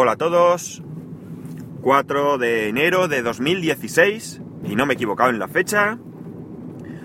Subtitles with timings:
[0.00, 0.80] Hola a todos.
[1.82, 4.40] 4 de enero de 2016.
[4.62, 5.98] Y no me he equivocado en la fecha.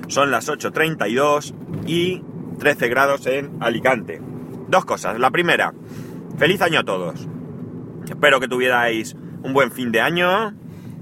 [0.09, 1.55] Son las 8.32
[1.87, 2.21] y
[2.59, 4.21] 13 grados en Alicante.
[4.67, 5.17] Dos cosas.
[5.17, 5.73] La primera,
[6.37, 7.27] feliz año a todos.
[8.07, 10.53] Espero que tuvierais un buen fin de año.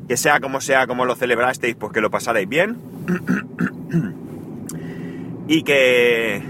[0.07, 2.77] Que sea como sea, como lo celebrasteis, pues que lo pasarais bien.
[5.49, 6.41] y que...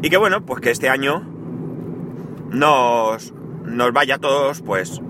[0.00, 1.22] Y que bueno, pues que este año
[2.50, 3.34] nos,
[3.64, 5.00] nos vaya a todos, pues,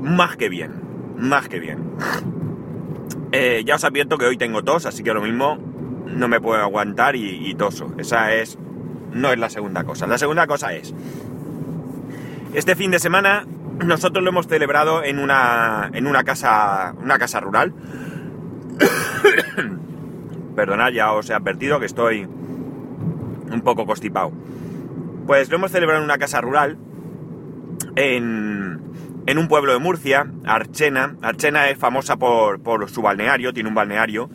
[0.00, 0.72] más que bien,
[1.16, 1.92] más que bien.
[3.30, 5.58] Eh, ya os advierto que hoy tengo tos, así que lo mismo
[6.06, 7.92] no me puedo aguantar y, toso.
[7.98, 8.58] Esa es,
[9.12, 10.06] no es la segunda cosa.
[10.06, 10.94] La segunda cosa es,
[12.54, 13.46] este fin de semana
[13.84, 17.72] nosotros lo hemos celebrado en una, en una casa, una casa rural.
[20.56, 24.32] Perdonad, ya os he advertido que estoy un poco constipado.
[25.26, 26.76] Pues lo hemos celebrado en una casa rural
[27.96, 28.80] en,
[29.26, 31.16] en un pueblo de Murcia, Archena.
[31.22, 34.30] Archena es famosa por, por su balneario, tiene un balneario.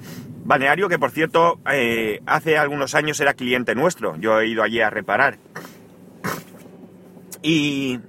[0.45, 4.15] Balneario que, por cierto, eh, hace algunos años era cliente nuestro.
[4.17, 5.37] Yo he ido allí a reparar.
[7.41, 7.99] Y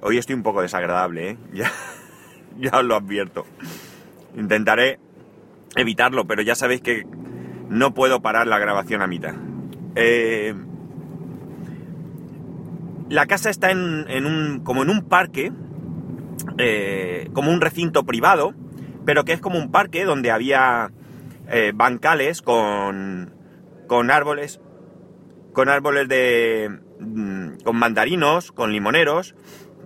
[0.00, 1.38] hoy estoy un poco desagradable, ¿eh?
[1.52, 1.70] Ya,
[2.56, 3.46] ya os lo advierto.
[4.36, 4.98] Intentaré
[5.76, 7.06] evitarlo, pero ya sabéis que
[7.68, 9.34] no puedo parar la grabación a mitad.
[9.94, 10.54] Eh,
[13.08, 15.52] la casa está en, un, como en un parque,
[16.58, 18.54] eh, como un recinto privado,
[19.04, 20.90] pero que es como un parque donde había
[21.48, 23.34] eh, bancales con,
[23.86, 24.60] con árboles,
[25.52, 29.34] con árboles de, mm, con mandarinos, con limoneros,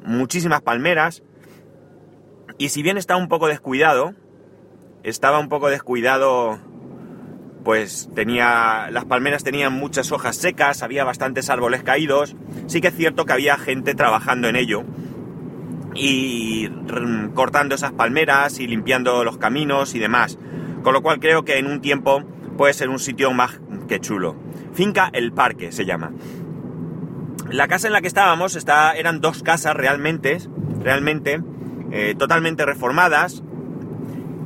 [0.04, 1.22] muchísimas palmeras,
[2.58, 4.14] y si bien está un poco descuidado,
[5.04, 6.58] estaba un poco descuidado
[7.64, 12.36] pues tenía las palmeras tenían muchas hojas secas, había bastantes árboles caídos.
[12.66, 14.84] Sí que es cierto que había gente trabajando en ello
[15.94, 16.68] y
[17.34, 20.38] cortando esas palmeras y limpiando los caminos y demás.
[20.82, 22.24] Con lo cual creo que en un tiempo
[22.56, 24.36] puede ser un sitio más que chulo.
[24.72, 26.12] Finca El Parque se llama.
[27.50, 30.38] La casa en la que estábamos está, eran dos casas realmente,
[30.82, 31.42] realmente
[31.90, 33.42] eh, totalmente reformadas,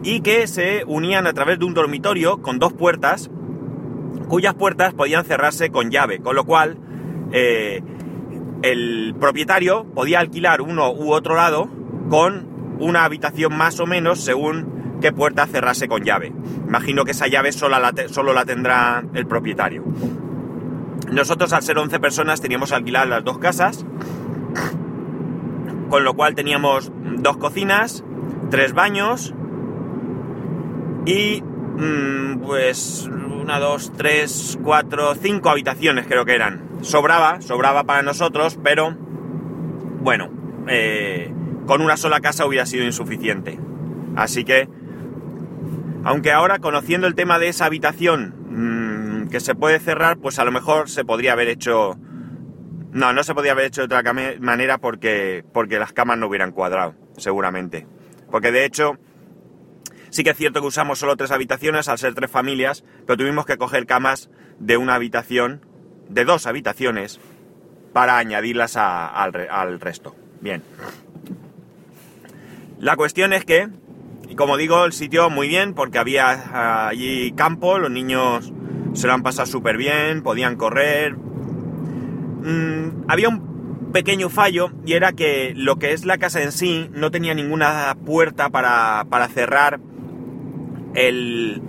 [0.06, 3.28] y que se unían a través de un dormitorio con dos puertas,
[4.28, 6.78] cuyas puertas podían cerrarse con llave, con lo cual
[7.32, 7.82] eh,
[8.62, 11.68] el propietario podía alquilar uno u otro lado
[12.08, 16.32] con una habitación más o menos según qué puerta cerrase con llave.
[16.68, 19.82] Imagino que esa llave solo la, solo la tendrá el propietario.
[21.10, 23.84] Nosotros al ser 11 personas teníamos alquilar las dos casas,
[25.90, 28.04] con lo cual teníamos dos cocinas,
[28.50, 29.34] tres baños,
[31.06, 36.68] y mm, pues una, dos, tres, cuatro, cinco habitaciones creo que eran.
[36.82, 38.94] Sobraba, sobraba para nosotros, pero
[40.00, 40.30] bueno,
[40.68, 41.32] eh,
[41.66, 43.58] con una sola casa hubiera sido insuficiente.
[44.16, 44.68] Así que,
[46.04, 48.34] aunque ahora conociendo el tema de esa habitación
[49.24, 51.96] mm, que se puede cerrar, pues a lo mejor se podría haber hecho...
[52.92, 56.50] No, no se podría haber hecho de otra manera porque, porque las camas no hubieran
[56.50, 57.86] cuadrado, seguramente.
[58.30, 58.98] Porque de hecho,
[60.16, 63.44] Sí que es cierto que usamos solo tres habitaciones al ser tres familias, pero tuvimos
[63.44, 65.60] que coger camas de una habitación,
[66.08, 67.20] de dos habitaciones,
[67.92, 70.16] para añadirlas al, resto.
[70.40, 70.62] Bien.
[72.78, 73.68] La cuestión es que,
[74.38, 78.50] como digo, el sitio muy bien, porque había ah, allí campo, los niños
[78.94, 81.14] se lo han pasado súper bien, podían correr.
[81.14, 86.88] Mm, había un pequeño fallo y era que lo que es la casa en sí
[86.94, 89.78] no tenía ninguna puerta para, para cerrar
[90.96, 91.62] el,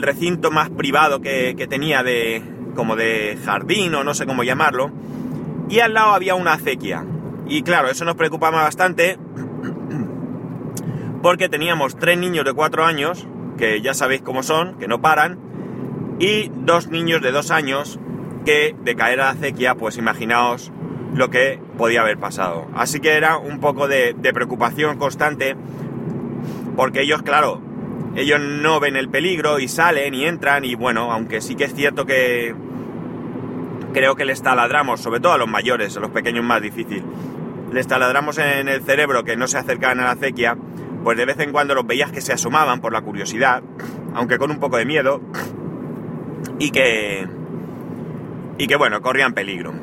[0.00, 2.42] recinto más privado que, tenía de
[2.74, 4.90] como de jardín o no sé cómo llamarlo
[5.68, 7.04] y al lado había una acequia.
[7.48, 9.18] Y claro eso nos preocupaba bastante
[11.22, 15.38] porque teníamos tres niños de cuatro años que ya sabéis cómo son que no paran
[16.18, 17.98] y dos niños de dos años
[18.44, 20.72] que de caer a la acequia pues imaginaos
[21.14, 22.66] lo que podía haber pasado.
[22.74, 25.56] Así que era un poco de, de preocupación constante
[26.76, 27.62] porque ellos claro
[28.16, 31.74] ellos no ven el peligro y salen y entran y bueno, aunque sí que es
[31.74, 32.54] cierto que
[33.92, 37.02] creo que les taladramos, sobre todo a los mayores, a los pequeños más difícil,
[37.72, 40.56] les taladramos en el cerebro que no se acercaban a la acequia,
[41.04, 43.62] pues de vez en cuando los veías que se asomaban por la curiosidad,
[44.14, 45.20] aunque con un poco de miedo,
[46.58, 47.28] y que...
[48.56, 49.74] y que bueno, corrían peligro.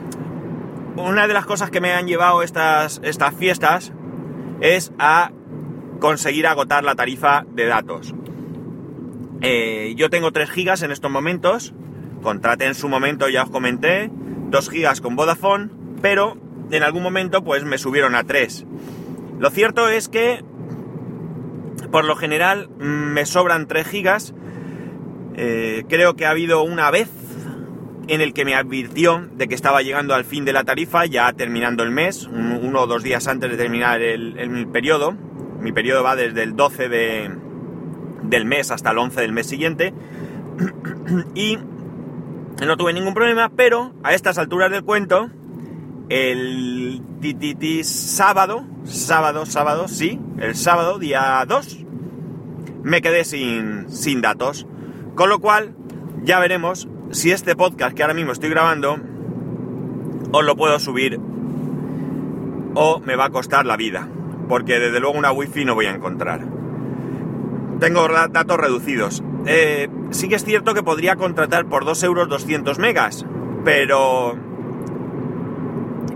[0.95, 3.93] Una de las cosas que me han llevado estas, estas fiestas
[4.61, 5.31] es a
[6.03, 8.13] conseguir agotar la tarifa de datos.
[9.39, 11.73] Eh, yo tengo 3 gigas en estos momentos.
[12.21, 15.69] Contraté en su momento, ya os comenté, 2 gigas con Vodafone,
[16.01, 16.35] pero
[16.71, 18.65] en algún momento pues me subieron a 3.
[19.39, 20.43] Lo cierto es que
[21.89, 24.33] por lo general me sobran 3 gigas.
[25.35, 27.07] Eh, creo que ha habido una vez
[28.09, 31.31] en el que me advirtió de que estaba llegando al fin de la tarifa, ya
[31.31, 35.15] terminando el mes, uno o dos días antes de terminar el, periodo.
[35.63, 37.31] Mi periodo va desde el 12 de,
[38.23, 39.93] del mes hasta el 11 del mes siguiente.
[41.35, 41.57] y
[42.65, 45.29] no tuve ningún problema, pero a estas alturas del cuento,
[46.09, 47.01] el
[47.83, 51.85] sábado, sábado, sábado, sí, el sábado, día 2,
[52.83, 54.67] me quedé sin, sin datos.
[55.15, 55.75] Con lo cual,
[56.23, 58.97] ya veremos si este podcast que ahora mismo estoy grabando
[60.31, 61.19] os lo puedo subir
[62.75, 64.09] o me va a costar la vida.
[64.53, 66.41] Porque desde luego una wifi no voy a encontrar.
[67.79, 69.23] Tengo datos reducidos.
[69.47, 73.25] Eh, sí que es cierto que podría contratar por 2 euros 200 megas,
[73.65, 74.37] pero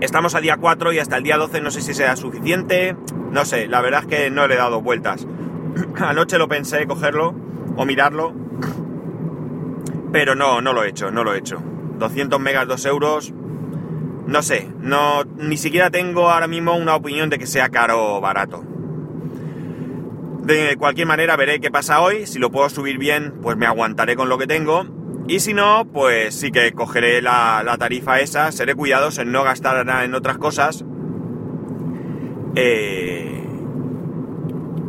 [0.00, 2.94] estamos a día 4 y hasta el día 12 no sé si sea suficiente.
[3.32, 5.26] No sé, la verdad es que no le he dado vueltas.
[5.96, 7.34] Anoche lo pensé cogerlo
[7.76, 8.32] o mirarlo,
[10.12, 11.60] pero no, no lo he hecho, no lo he hecho.
[11.98, 13.34] 200 megas, 2 euros,
[14.28, 18.20] no sé, no, ni siquiera tengo ahora mismo una opinión de que sea caro o
[18.20, 18.62] barato.
[20.42, 24.16] De cualquier manera veré qué pasa hoy, si lo puedo subir bien, pues me aguantaré
[24.16, 24.84] con lo que tengo.
[25.28, 29.84] Y si no, pues sí que cogeré la, tarifa esa, seré cuidadoso en no gastar
[29.86, 30.84] nada en otras cosas.
[32.54, 33.42] Eh,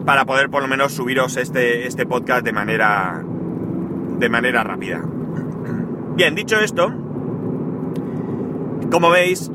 [0.06, 3.24] para poder por lo menos subiros este, este podcast de manera,
[4.18, 5.02] de manera rápida.
[6.16, 6.92] Bien, dicho esto,
[8.92, 9.52] como veis,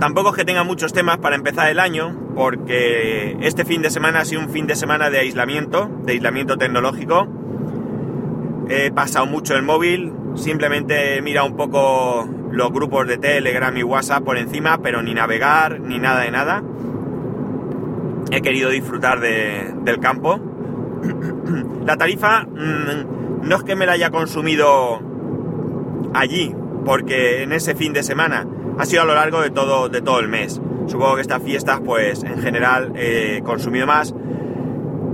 [0.00, 4.20] tampoco es que tenga muchos temas para empezar el año, porque este fin de semana
[4.20, 7.28] ha sido un fin de semana de aislamiento, de aislamiento tecnológico.
[8.68, 13.82] He pasado mucho el móvil, simplemente he mirado un poco los grupos de Telegram y
[13.82, 16.62] WhatsApp por encima, pero ni navegar, ni nada de nada.
[18.30, 20.40] He querido disfrutar del campo.
[21.84, 25.00] La tarifa mm, no es que me la haya consumido
[26.14, 26.54] allí,
[26.84, 28.46] porque en ese fin de semana
[28.78, 30.60] ha sido a lo largo de todo, de todo el mes.
[30.86, 34.14] Supongo que estas fiestas, pues en general he consumido más.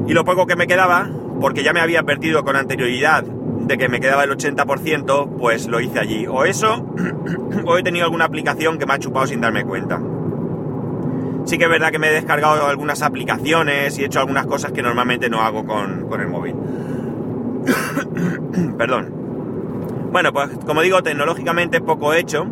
[0.06, 1.08] Y lo poco que me quedaba,
[1.40, 5.80] porque ya me había advertido con anterioridad de que me quedaba el 80%, pues lo
[5.80, 6.26] hice allí.
[6.26, 6.84] O eso,
[7.64, 10.00] o he tenido alguna aplicación que me ha chupado sin darme cuenta.
[11.44, 14.72] Sí que es verdad que me he descargado algunas aplicaciones y he hecho algunas cosas
[14.72, 16.54] que normalmente no hago con, con el móvil.
[18.78, 19.14] Perdón.
[20.12, 22.46] Bueno, pues como digo, tecnológicamente poco he hecho.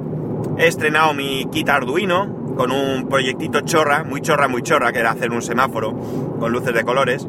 [0.58, 5.12] He estrenado mi kit Arduino, con un proyectito chorra, muy chorra, muy chorra, que era
[5.12, 5.92] hacer un semáforo
[6.40, 7.26] con luces de colores.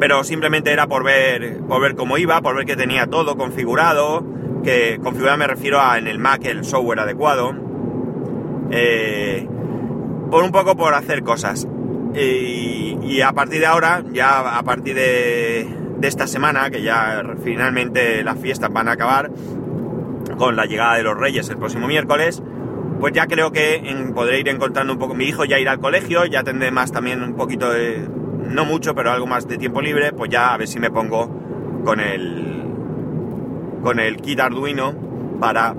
[0.00, 4.24] Pero simplemente era por ver, por ver cómo iba, por ver que tenía todo configurado,
[4.64, 7.54] que configurado me refiero a en el Mac el software adecuado.
[8.72, 9.46] Eh,
[10.30, 11.66] por un poco por hacer cosas.
[12.14, 15.68] Y, a partir de ahora, ya a partir de,
[15.98, 19.30] de esta semana, que ya finalmente las fiestas van a acabar,
[20.40, 22.42] con la llegada de los Reyes el próximo miércoles,
[22.98, 23.82] pues ya creo que
[24.14, 25.12] podré ir encontrando un poco.
[25.12, 28.08] Mi hijo ya irá al colegio, ya tendré más también un poquito de.
[28.48, 31.28] No mucho, pero algo más de tiempo libre, pues ya a ver si me pongo
[31.84, 32.64] con el.
[33.82, 34.94] con el kit Arduino
[35.38, 35.74] para.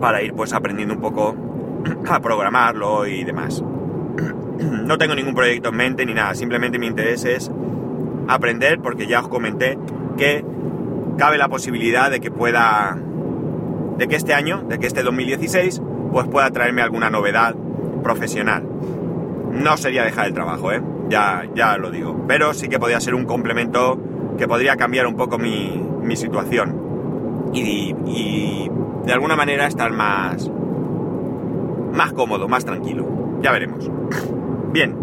[0.00, 1.34] para ir pues aprendiendo un poco
[2.08, 3.62] a programarlo y demás.
[4.58, 7.50] No tengo ningún proyecto en mente ni nada, simplemente mi interés es
[8.26, 9.78] aprender porque ya os comenté
[10.16, 10.44] que
[11.16, 12.98] cabe la posibilidad de que pueda
[13.98, 17.54] de que este año, de que este 2016 pues pueda traerme alguna novedad
[18.02, 18.64] profesional.
[19.52, 20.80] No sería dejar el trabajo, ¿eh?
[21.08, 22.24] ya, ya lo digo.
[22.26, 23.98] Pero sí que podría ser un complemento
[24.38, 27.50] que podría cambiar un poco mi, mi situación.
[27.52, 28.70] Y, y,
[29.04, 30.50] de alguna manera estar más,
[31.92, 33.06] más cómodo, más tranquilo.
[33.42, 33.90] Ya veremos.
[34.72, 34.96] Bien.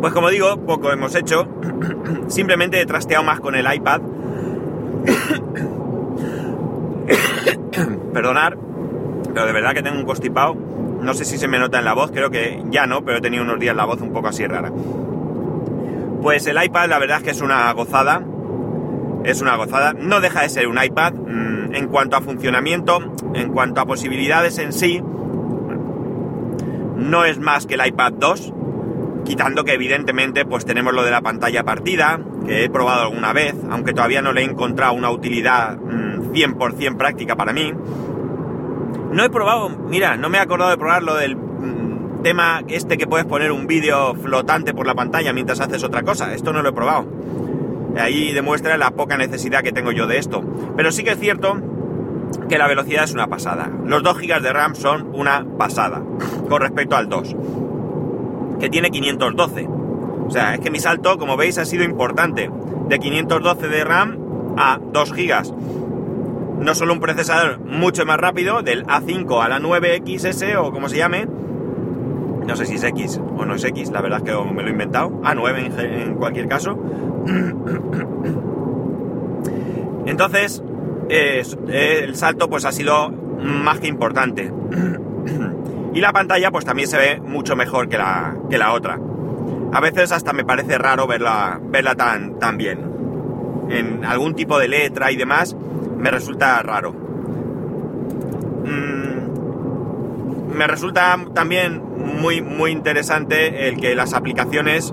[0.00, 1.46] Pues como digo, poco hemos hecho.
[2.28, 4.00] Simplemente he trasteado más con el iPad.
[8.12, 8.56] Perdonar
[9.32, 10.54] pero de verdad que tengo un constipado.
[10.54, 13.20] No sé si se me nota en la voz, creo que ya no, pero he
[13.20, 14.70] tenido unos días la voz un poco así rara.
[16.22, 18.22] Pues el iPad la verdad es que es una gozada.
[19.24, 19.94] Es una gozada.
[19.94, 21.14] No deja de ser un iPad.
[21.14, 23.00] Mm, en cuanto a funcionamiento,
[23.34, 25.02] en cuanto a posibilidades en sí,
[26.96, 28.52] no es más que el iPad 2.
[29.24, 33.54] Quitando que evidentemente pues tenemos lo de la pantalla partida, que he probado alguna vez,
[33.70, 35.78] aunque todavía no le he encontrado una utilidad
[36.32, 37.72] 100% mm, práctica para mí.
[39.12, 42.96] No he probado, mira, no me he acordado de probar lo del mm, tema este
[42.96, 46.34] que puedes poner un vídeo flotante por la pantalla mientras haces otra cosa.
[46.34, 47.06] Esto no lo he probado.
[47.98, 50.42] Ahí demuestra la poca necesidad que tengo yo de esto.
[50.76, 51.60] Pero sí que es cierto
[52.48, 53.70] que la velocidad es una pasada.
[53.84, 56.02] Los 2 GB de RAM son una pasada
[56.48, 57.36] con respecto al 2,
[58.60, 59.68] que tiene 512.
[60.26, 62.50] O sea, es que mi salto, como veis, ha sido importante.
[62.88, 65.32] De 512 de RAM a 2 GB.
[66.62, 70.96] No solo un procesador mucho más rápido, del A5 a la 9XS o como se
[70.96, 71.26] llame.
[72.46, 74.68] No sé si es X o no es X, la verdad es que me lo
[74.68, 75.10] he inventado.
[75.22, 76.78] A9 en, cualquier caso.
[80.06, 80.62] Entonces,
[81.08, 84.52] el salto pues ha sido más que importante.
[85.94, 89.00] y la pantalla pues también se ve mucho mejor que la, que la otra.
[89.72, 92.88] A veces hasta me parece raro verla, verla tan, tan bien.
[93.68, 95.56] En algún tipo de letra y demás
[96.02, 96.92] me resulta raro.
[98.64, 104.92] Mm, me resulta también muy, muy interesante el que las aplicaciones,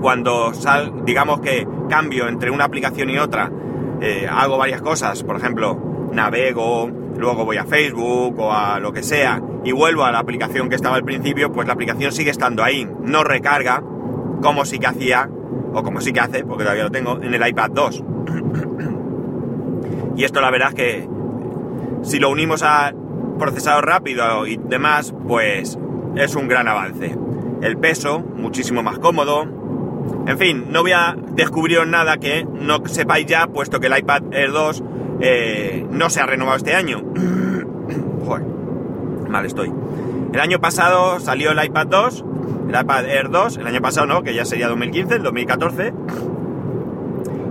[0.00, 3.52] cuando sal, digamos que cambio entre una aplicación y otra,
[4.00, 5.78] eh, hago varias cosas, por ejemplo,
[6.12, 10.68] navego, luego voy a Facebook o a lo que sea y vuelvo a la aplicación
[10.68, 13.84] que estaba al principio, pues la aplicación sigue estando ahí, no recarga
[14.42, 15.30] como sí que hacía,
[15.72, 18.04] o como sí que hace, porque todavía lo tengo, en el iPad 2.
[20.16, 21.08] Y esto la verdad es que
[22.02, 22.92] si lo unimos a
[23.38, 25.78] procesador rápido y demás, pues
[26.16, 27.16] es un gran avance.
[27.60, 29.46] El peso, muchísimo más cómodo,
[30.26, 34.22] en fin, no voy a descubrir nada que no sepáis ya, puesto que el iPad
[34.32, 34.82] Air 2
[35.20, 37.02] eh, no se ha renovado este año.
[38.26, 38.44] Joder,
[39.28, 39.72] mal estoy.
[40.32, 42.24] El año pasado salió el iPad 2,
[42.68, 45.92] el iPad Air 2, el año pasado no, que ya sería 2015, el 2014.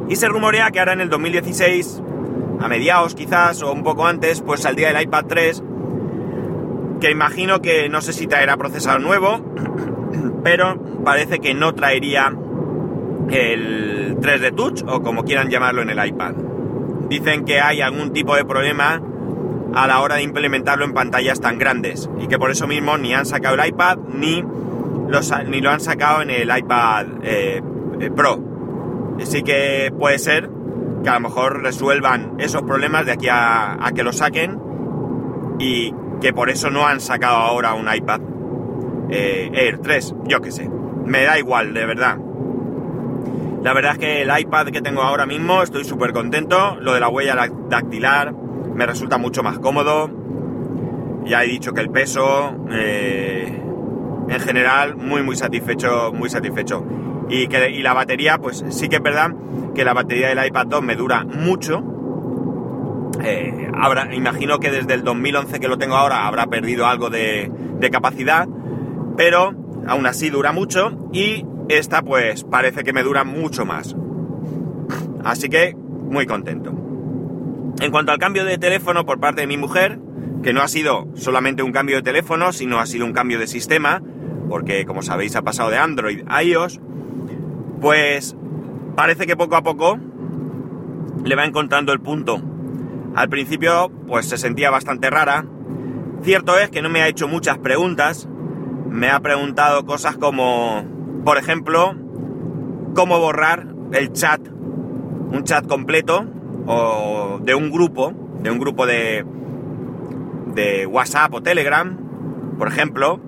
[0.10, 2.02] Y se rumorea que ahora en el 2016,
[2.62, 5.64] a mediados quizás, o un poco antes, pues saldría el iPad 3,
[7.00, 9.42] que imagino que no sé si traerá procesador nuevo,
[10.44, 12.32] pero parece que no traería
[13.30, 16.34] el 3D Touch o como quieran llamarlo en el iPad.
[17.10, 19.02] Dicen que hay algún tipo de problema
[19.74, 23.14] a la hora de implementarlo en pantallas tan grandes y que por eso mismo ni
[23.14, 24.44] han sacado el iPad ni,
[25.48, 27.62] ni lo han sacado en el iPad eh,
[28.00, 28.40] eh, Pro.
[29.22, 30.50] Así que puede ser
[31.04, 34.60] que a lo mejor resuelvan esos problemas de aquí a, que lo saquen
[35.60, 38.22] y que por eso no han sacado ahora un iPad
[39.10, 40.70] eh, Air 3, yo que sé.
[41.06, 42.18] Me da igual, de verdad.
[43.64, 46.78] La verdad es que el iPad que tengo ahora mismo estoy súper contento.
[46.80, 47.36] Lo de la huella
[47.70, 50.10] dactilar me resulta mucho más cómodo.
[51.26, 53.62] Ya he dicho que el peso, eh,
[54.30, 56.84] en general, muy muy satisfecho, muy satisfecho.
[57.30, 59.32] Y, que, la batería, pues sí que es verdad
[59.74, 61.84] que la batería del iPad 2 me dura mucho.
[63.24, 63.70] Eh,
[64.14, 68.48] imagino que desde el 2011 que lo tengo ahora habrá perdido algo de, de capacidad,
[69.18, 69.54] pero
[69.88, 73.96] aún así dura mucho y esta pues parece que me dura mucho más.
[75.24, 76.72] Así que muy contento.
[77.80, 80.00] En cuanto al cambio de teléfono por parte de mi mujer,
[80.44, 83.48] que no ha sido solamente un cambio de teléfono, sino ha sido un cambio de
[83.48, 84.02] sistema,
[84.50, 86.80] porque como sabéis ha pasado de Android a iOS,
[87.80, 88.36] pues
[88.96, 89.98] parece que poco a poco
[91.24, 92.42] le va encontrando el punto.
[93.16, 95.46] Al principio pues se sentía bastante rara.
[96.24, 98.28] Cierto es que no me ha hecho muchas preguntas.
[98.90, 100.84] Me ha preguntado cosas como
[101.24, 101.96] por ejemplo,
[102.96, 106.26] cómo borrar el chat, un chat completo
[106.66, 109.26] o de un grupo, de un grupo de,
[110.56, 111.98] de WhatsApp o Telegram,
[112.58, 113.20] por ejemplo.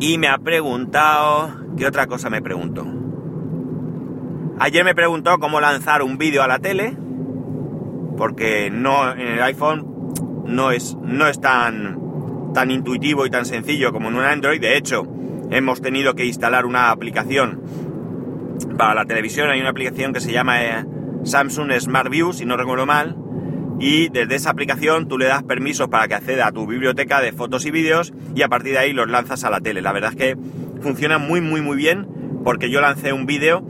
[0.00, 3.01] Y me ha preguntado, ¿qué otra cosa me preguntó?
[4.64, 6.96] Ayer me preguntó cómo lanzar un vídeo a la tele,
[8.16, 10.14] porque no en el iPhone
[10.46, 11.98] no es, no es tan,
[12.54, 14.60] tan intuitivo y tan sencillo como en un Android.
[14.60, 15.04] De hecho,
[15.50, 17.60] hemos tenido que instalar una aplicación
[18.78, 19.50] para la televisión.
[19.50, 20.84] Hay una aplicación que se llama eh,
[21.24, 23.16] Samsung Smart View, si no recuerdo mal.
[23.80, 27.32] Y desde esa aplicación tú le das permisos para que acceda a tu biblioteca de
[27.32, 29.82] fotos y vídeos y a partir de ahí los lanzas a la tele.
[29.82, 30.36] La verdad es que
[30.80, 32.06] funciona muy muy muy bien
[32.44, 33.64] porque yo lancé un vídeo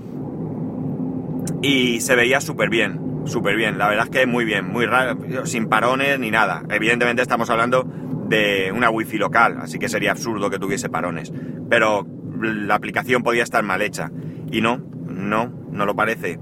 [1.63, 3.79] y se veía súper bien, súper bien.
[3.79, 5.17] La verdad es que muy bien, muy raro,
[5.47, 6.63] sin parones ni nada.
[6.69, 7.85] Evidentemente estamos hablando
[8.29, 11.33] de una wifi local, así que sería absurdo que tuviese parones.
[11.71, 12.07] Pero
[12.41, 14.11] la aplicación podía estar mal hecha.
[14.51, 16.39] Y no, no, no lo parece.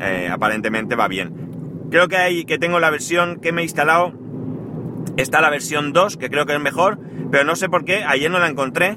[0.00, 1.86] Eh, aparentemente va bien.
[1.90, 4.12] Creo que, hay, que tengo la versión que me he instalado.
[5.16, 6.98] Está la versión 2, que creo que es mejor,
[7.30, 8.96] pero no sé por qué, ayer no la encontré.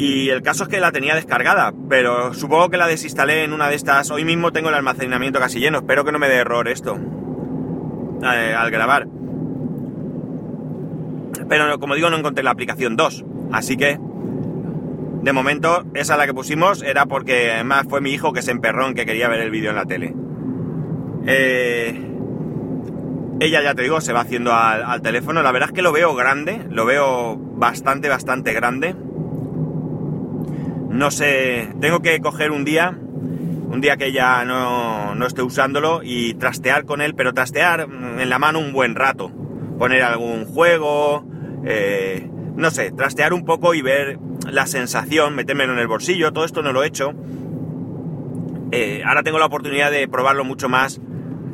[0.00, 3.68] Y el caso es que la tenía descargada, pero supongo que la desinstalé en una
[3.68, 4.10] de estas.
[4.10, 6.98] Hoy mismo tengo el almacenamiento casi lleno, espero que no me dé error esto
[8.22, 9.06] eh, al grabar.
[11.50, 13.26] Pero como digo, no encontré la aplicación 2.
[13.52, 13.98] Así que,
[15.22, 18.86] de momento, esa la que pusimos era porque además fue mi hijo que se emperró
[18.86, 20.14] en que quería ver el vídeo en la tele.
[21.26, 22.06] Eh,
[23.40, 25.42] ella, ya te digo, se va haciendo al, al teléfono.
[25.42, 28.96] La verdad es que lo veo grande, lo veo bastante, bastante grande.
[30.90, 36.00] No sé, tengo que coger un día, un día que ya no, no esté usándolo
[36.02, 39.30] y trastear con él, pero trastear en la mano un buen rato.
[39.78, 41.24] Poner algún juego,
[41.64, 44.18] eh, no sé, trastear un poco y ver
[44.50, 47.14] la sensación, metérmelo en el bolsillo, todo esto no lo he hecho.
[48.72, 51.00] Eh, ahora tengo la oportunidad de probarlo mucho más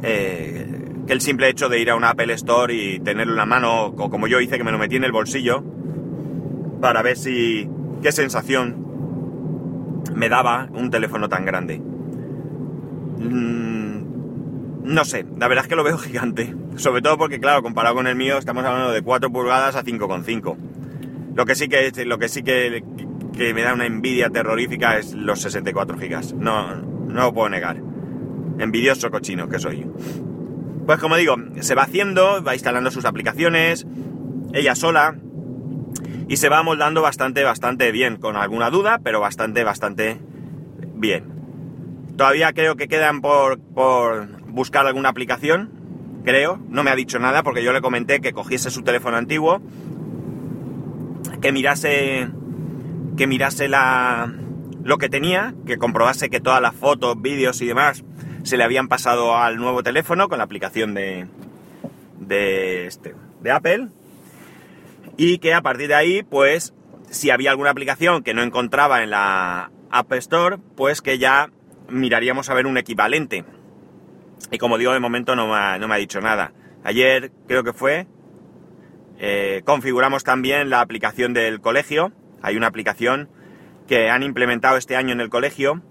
[0.03, 0.67] eh,
[1.07, 3.85] que el simple hecho de ir a una Apple Store y tenerlo en la mano,
[3.85, 5.63] o como yo hice, que me lo metí en el bolsillo,
[6.81, 7.69] para ver si
[8.03, 8.86] qué sensación
[10.17, 11.79] me daba un teléfono tan grande.
[13.19, 13.97] Mm,
[14.85, 16.55] no sé, la verdad es que lo veo gigante.
[16.77, 20.57] Sobre todo porque, claro, comparado con el mío, estamos hablando de 4 pulgadas a 5,5.
[21.35, 22.83] Lo que sí que, lo que, sí que,
[23.37, 26.33] que, me da una envidia terrorífica es los 64 gigas.
[26.33, 27.77] No, no lo puedo negar.
[28.59, 29.87] Envidioso cochino que soy.
[30.87, 33.87] Pues como digo, se va haciendo, va instalando sus aplicaciones,
[34.55, 35.17] ella sola,
[36.29, 40.19] y se va moldando bastante, bastante bien, con alguna duda, pero bastante, bastante
[40.95, 41.25] bien.
[42.17, 45.71] Todavía creo que quedan por, por buscar alguna aplicación,
[46.25, 49.61] creo, no me ha dicho nada porque yo le comenté que cogiese su teléfono antiguo,
[51.41, 52.29] que mirase,
[53.17, 54.33] que mirase la,
[54.83, 58.05] lo que tenía, que comprobase que todas las fotos, vídeos y demás
[58.43, 61.27] se le habían pasado al nuevo teléfono con la aplicación de,
[62.21, 63.89] de, este, de Apple
[65.17, 66.75] y que a partir de ahí, pues,
[67.11, 71.51] si había alguna aplicación que no encontraba en la App Store, pues que ya
[71.89, 73.45] miraríamos a ver un equivalente.
[74.51, 76.53] Y como digo, de momento no me ha, no me ha dicho nada.
[76.85, 78.07] Ayer creo que fue,
[79.19, 82.13] eh, configuramos también la aplicación del colegio.
[82.43, 83.29] Hay una aplicación
[83.87, 85.83] que han implementado este año en el colegio,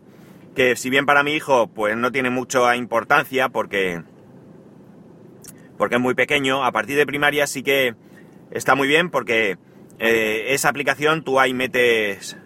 [0.54, 4.04] que si bien para mi hijo pues no tiene mucha importancia porque,
[5.78, 7.96] porque es muy pequeño, a partir de primaria sí que
[8.56, 9.58] está muy bien porque
[10.00, 12.38] eh, esa aplicación tú ahí metes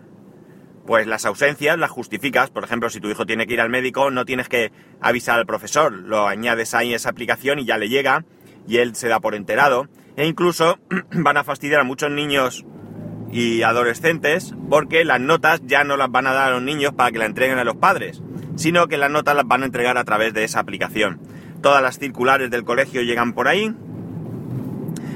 [0.86, 2.50] pues las ausencias, las justificas.
[2.50, 5.46] Por ejemplo, si tu hijo tiene que ir al médico, no tienes que avisar al
[5.46, 8.26] profesor, lo añades ahí esa aplicación y ya le llega
[8.68, 9.88] y él se da por enterado.
[10.18, 10.80] E incluso
[11.12, 12.66] van a fastidiar a muchos niños
[13.32, 17.12] y adolescentes porque las notas ya no las van a dar a los niños para
[17.12, 18.24] que la entreguen a los padres,
[18.56, 21.22] sino que las notas las van a entregar a través de esa aplicación.
[21.62, 23.76] Todas las circulares del colegio llegan por ahí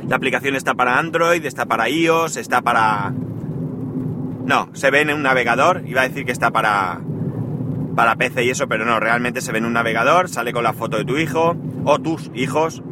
[0.07, 3.11] la aplicación está para Android, está para iOS, está para...
[4.45, 6.99] No, se ve en un navegador, iba a decir que está para,
[7.95, 10.73] para PC y eso, pero no, realmente se ve en un navegador, sale con la
[10.73, 12.83] foto de tu hijo o tus hijos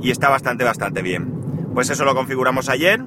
[0.00, 1.32] y está bastante, bastante bien.
[1.74, 3.04] Pues eso lo configuramos ayer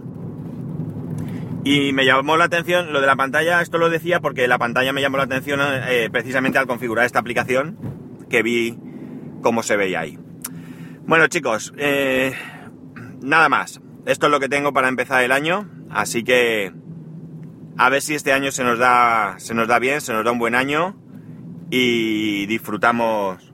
[1.64, 4.92] y me llamó la atención, lo de la pantalla, esto lo decía porque la pantalla
[4.92, 7.78] me llamó la atención eh, precisamente al configurar esta aplicación
[8.30, 8.78] que vi
[9.42, 10.20] cómo se veía ahí.
[11.08, 12.34] Bueno chicos, eh,
[13.26, 13.82] nada más.
[14.06, 16.72] Esto es lo que tengo para empezar el año, así que
[17.78, 20.32] a ver si este año se nos da, se nos da bien, se nos da
[20.32, 20.96] un buen año
[21.70, 23.52] y disfrutamos,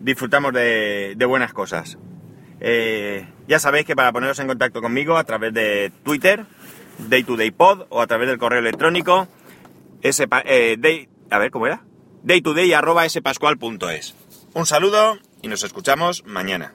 [0.00, 1.98] disfrutamos de, buenas cosas.
[2.60, 6.46] Eh, ya sabéis que para poneros en contacto conmigo a través de Twitter,
[7.08, 9.28] Day to Day Pod o a través del correo electrónico,
[10.00, 11.84] ese, eh, day, a ver cómo era,
[12.22, 14.14] daytoday arroba spascual.es.
[14.54, 16.70] Un saludo y nos escuchamos mañana.